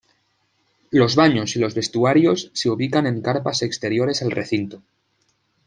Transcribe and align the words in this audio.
Los 0.89 1.15
baños 1.15 1.55
y 1.55 1.59
los 1.59 1.75
vestuarios 1.75 2.49
se 2.55 2.71
ubican 2.71 3.05
en 3.05 3.21
carpas 3.21 3.61
exteriores 3.61 4.23
al 4.23 4.31
recinto. 4.31 4.81